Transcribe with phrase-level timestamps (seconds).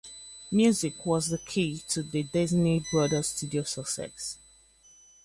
[0.49, 4.39] Music was key to the Disney Brother Studios' success.